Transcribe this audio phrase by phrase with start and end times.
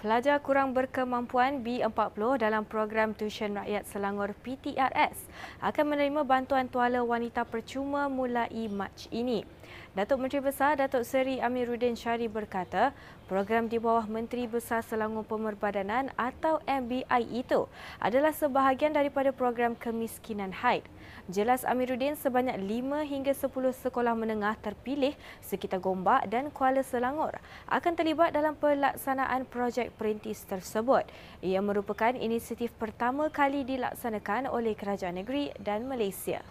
[0.00, 5.28] Pelajar kurang berkemampuan B40 dalam program tuition rakyat Selangor PTRS
[5.60, 9.44] akan menerima bantuan tuala wanita percuma mulai Mac ini.
[9.90, 12.94] Datuk Menteri Besar Datuk Seri Amiruddin Syari berkata,
[13.26, 17.66] program di bawah Menteri Besar Selangor Pemerbadanan atau MBI itu
[17.98, 20.86] adalah sebahagian daripada program kemiskinan haid.
[21.26, 23.50] Jelas Amiruddin sebanyak 5 hingga 10
[23.82, 31.02] sekolah menengah terpilih sekitar Gombak dan Kuala Selangor akan terlibat dalam pelaksanaan projek perintis tersebut.
[31.42, 36.42] Ia merupakan inisiatif pertama kali dilaksanakan oleh kerajaan negeri dan Malaysia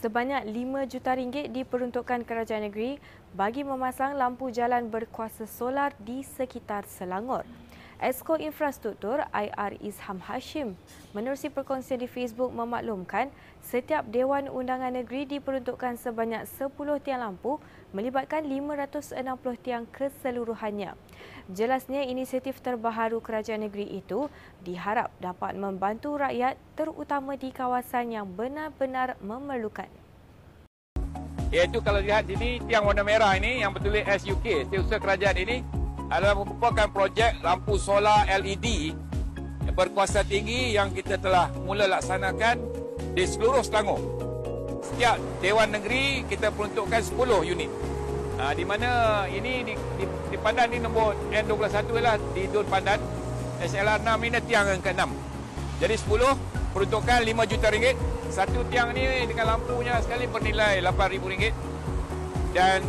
[0.00, 2.96] sebanyak 5 juta ringgit diperuntukkan kerajaan negeri
[3.36, 7.44] bagi memasang lampu jalan berkuasa solar di sekitar Selangor.
[8.00, 10.72] Esko Infrastruktur IR Izham Hashim
[11.12, 13.28] menerusi perkongsian di Facebook memaklumkan
[13.60, 16.72] setiap Dewan Undangan Negeri diperuntukkan sebanyak 10
[17.04, 17.60] tiang lampu
[17.90, 19.20] melibatkan 560
[19.62, 20.94] tiang keseluruhannya.
[21.50, 24.30] Jelasnya inisiatif terbaharu kerajaan negeri itu
[24.62, 29.90] diharap dapat membantu rakyat terutama di kawasan yang benar-benar memerlukan.
[31.50, 35.56] Iaitu kalau lihat sini tiang warna merah ini yang bertulis SUK, Setiausaha Kerajaan ini
[36.06, 38.94] adalah merupakan projek lampu solar LED
[39.70, 42.58] berkuasa tinggi yang kita telah mula laksanakan
[43.14, 44.19] di seluruh Selangor.
[44.90, 47.70] Setiap Dewan Negeri kita peruntukkan 10 unit.
[48.42, 52.98] Ha, di mana ini di, di, di Pandan ini nombor N21 lah di Dun Pandan.
[53.62, 55.06] SLR 6 ini tiang yang ke-6.
[55.78, 57.96] Jadi 10 peruntukan 5 juta ringgit.
[58.34, 61.54] Satu tiang ni dengan lampunya sekali bernilai 8 ribu ringgit.
[62.50, 62.82] Dan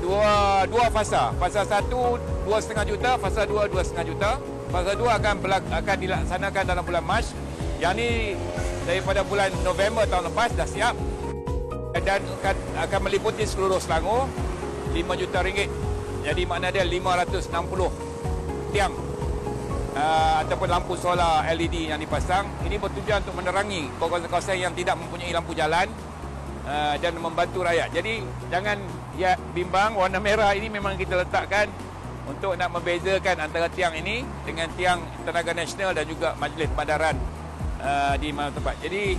[0.00, 1.28] dua dua fasa.
[1.36, 2.16] Fasa satu
[2.48, 4.30] dua setengah juta, fasa dua dua setengah juta.
[4.72, 7.26] Fasa dua akan belak, akan dilaksanakan dalam bulan Mac.
[7.84, 8.08] Yang ini
[8.88, 10.94] daripada bulan November tahun lepas dah siap
[12.04, 14.28] dan akan, akan meliputi seluruh Selangor
[14.92, 15.72] 5 juta ringgit.
[16.24, 17.52] Jadi makna dia 560
[18.72, 18.92] tiang
[19.96, 22.46] uh, ataupun lampu solar LED yang dipasang.
[22.64, 25.88] Ini bertujuan untuk menerangi kawasan-kawasan yang tidak mempunyai lampu jalan
[26.68, 27.88] uh, dan membantu rakyat.
[27.92, 28.20] Jadi
[28.52, 28.78] jangan
[29.16, 31.68] ya bimbang warna merah ini memang kita letakkan
[32.24, 37.16] untuk nak membezakan antara tiang ini dengan tiang tenaga nasional dan juga majlis bandaran
[37.84, 38.80] uh, di mana tempat.
[38.80, 39.16] Jadi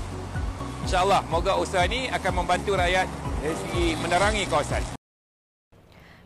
[0.86, 3.10] insyaAllah moga usaha ini akan membantu rakyat
[3.42, 4.86] dari segi menerangi kawasan.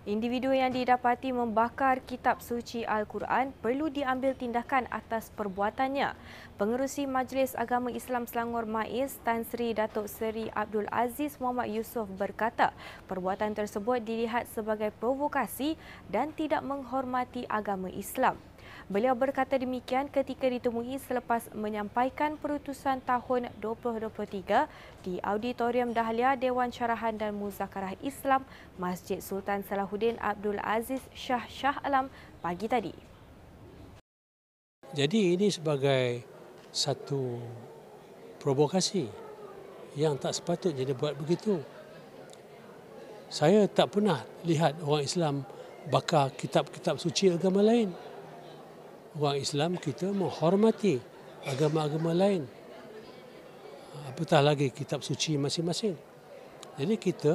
[0.03, 6.11] Individu yang didapati membakar kitab suci Al-Quran perlu diambil tindakan atas perbuatannya.
[6.59, 12.75] Pengerusi Majlis Agama Islam Selangor MAIS Tan Sri Datuk Seri Abdul Aziz Muhammad Yusof berkata,
[13.07, 15.79] perbuatan tersebut dilihat sebagai provokasi
[16.11, 18.35] dan tidak menghormati agama Islam.
[18.89, 24.65] Beliau berkata demikian ketika ditemui selepas menyampaikan perutusan tahun 2023
[25.05, 28.41] di Auditorium Dahlia Dewan Syarahan dan Muzakarah Islam
[28.81, 32.09] Masjid Sultan Salahuddin Abdul Aziz Shah Shah Alam
[32.41, 32.89] pagi tadi.
[34.97, 36.25] Jadi ini sebagai
[36.73, 37.37] satu
[38.41, 39.05] provokasi
[40.01, 41.61] yang tak sepatutnya dia buat begitu.
[43.29, 45.35] Saya tak pernah lihat orang Islam
[45.93, 48.08] bakar kitab-kitab suci agama lain
[49.17, 51.01] orang Islam kita menghormati
[51.47, 52.43] agama-agama lain.
[54.05, 55.97] Apatah lagi kitab suci masing-masing.
[56.77, 57.33] Jadi kita,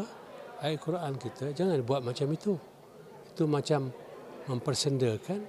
[0.63, 2.55] ayat Quran kita, jangan buat macam itu.
[3.35, 3.91] Itu macam
[4.47, 5.41] mempersendakan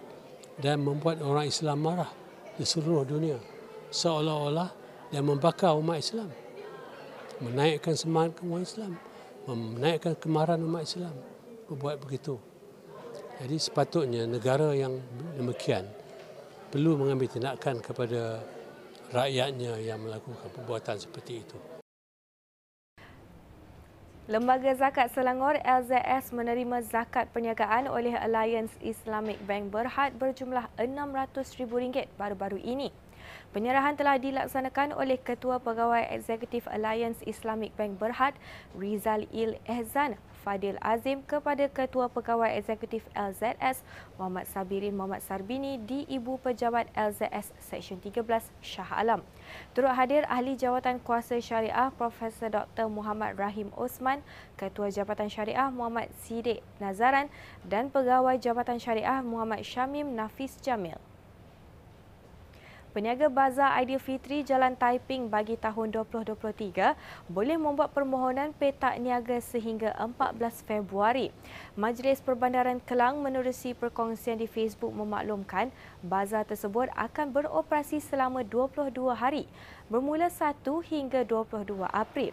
[0.57, 2.09] dan membuat orang Islam marah
[2.55, 3.37] di seluruh dunia.
[3.93, 4.69] Seolah-olah
[5.13, 6.31] dia membakar umat Islam.
[7.43, 8.97] Menaikkan semangat umat Islam.
[9.45, 11.13] Menaikkan kemarahan umat Islam.
[11.69, 12.39] Membuat begitu.
[13.35, 14.95] Jadi sepatutnya negara yang
[15.35, 15.85] demikian
[16.69, 18.41] perlu mengambil tindakan kepada
[19.13, 21.57] rakyatnya yang melakukan perbuatan seperti itu.
[24.25, 32.57] Lembaga Zakat Selangor LZS menerima zakat perniagaan oleh Alliance Islamic Bank Berhad berjumlah RM600,000 baru-baru
[32.57, 32.89] ini.
[33.53, 38.33] Penyerahan telah dilaksanakan oleh Ketua Pegawai Eksekutif Alliance Islamic Bank Berhad,
[38.73, 43.81] Rizal Il Ehzan Fadil Azim kepada Ketua Pegawai Eksekutif LZS
[44.21, 49.25] Muhammad Sabirin Muhammad Sarbini di Ibu Pejabat LZS Seksyen 13 Shah Alam.
[49.73, 52.85] Turut hadir Ahli Jawatan Kuasa Syariah Profesor Dr.
[52.85, 54.21] Muhammad Rahim Osman,
[54.53, 57.33] Ketua Jabatan Syariah Muhammad Sidik Nazaran
[57.65, 61.01] dan Pegawai Jabatan Syariah Muhammad Syamim Nafis Jamil.
[62.95, 66.95] Peniaga Bazar Aidilfitri Jalan Taiping bagi tahun 2023
[67.27, 71.27] boleh membuat permohonan petak niaga sehingga 14 Februari.
[71.75, 75.75] Majlis Perbandaran Kelang menerusi perkongsian di Facebook memaklumkan
[76.07, 79.43] bazar tersebut akan beroperasi selama 22 hari
[79.91, 82.31] bermula 1 hingga 22 April.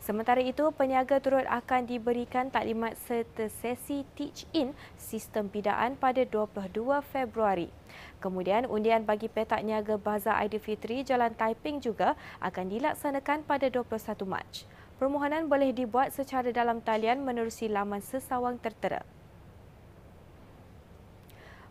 [0.00, 7.68] Sementara itu, peniaga turut akan diberikan taklimat serta sesi teach-in sistem pidaan pada 22 Februari.
[8.18, 14.48] Kemudian, undian bagi petak niaga Bazar Aidilfitri Jalan Taiping juga akan dilaksanakan pada 21 Mac.
[15.00, 19.00] Permohonan boleh dibuat secara dalam talian menerusi laman sesawang tertera.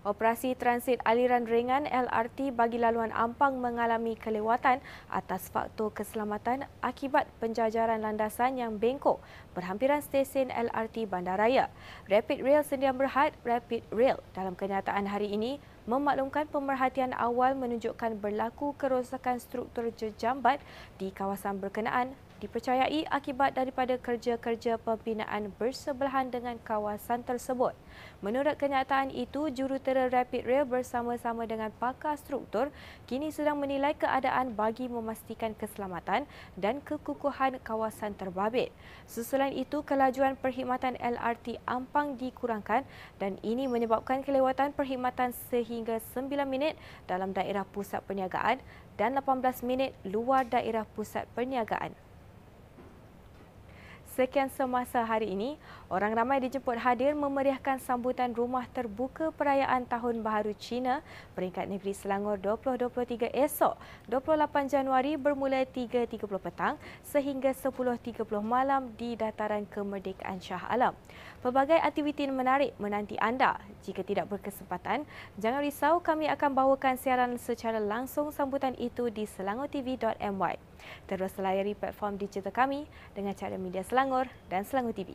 [0.07, 4.79] Operasi transit aliran ringan LRT bagi laluan Ampang mengalami kelewatan
[5.11, 9.19] atas faktor keselamatan akibat penjajaran landasan yang bengkok
[9.51, 11.67] berhampiran stesen LRT Bandaraya.
[12.07, 18.79] Rapid Rail Sendian Berhad Rapid Rail dalam kenyataan hari ini memaklumkan pemerhatian awal menunjukkan berlaku
[18.79, 20.63] kerosakan struktur jejambat
[20.95, 27.75] di kawasan berkenaan dipercayai akibat daripada kerja-kerja pembinaan bersebelahan dengan kawasan tersebut.
[28.23, 32.71] Menurut kenyataan itu, jurutera Rapid Rail bersama-sama dengan pakar struktur
[33.11, 36.23] kini sedang menilai keadaan bagi memastikan keselamatan
[36.55, 38.71] dan kekukuhan kawasan terbabit.
[39.03, 42.87] Susulan itu, kelajuan perkhidmatan LRT Ampang dikurangkan
[43.19, 48.63] dan ini menyebabkan kelewatan perkhidmatan sehingga 9 minit dalam daerah pusat perniagaan
[48.95, 52.08] dan 18 minit luar daerah pusat perniagaan.
[54.19, 55.55] Sekian semasa hari ini,
[55.87, 60.99] orang ramai dijemput hadir memeriahkan sambutan rumah terbuka perayaan Tahun Baharu Cina
[61.39, 63.79] peringkat negeri Selangor 2023 esok
[64.11, 70.99] 28 Januari bermula 3.30 petang sehingga 10.30 malam di dataran kemerdekaan Shah Alam.
[71.39, 73.55] Pelbagai aktiviti menarik menanti anda.
[73.87, 75.07] Jika tidak berkesempatan,
[75.39, 80.59] jangan risau kami akan bawakan siaran secara langsung sambutan itu di selangortv.my.
[81.07, 85.13] Terus layari platform digital kami dengan cara media Selangor dan Selangor TV.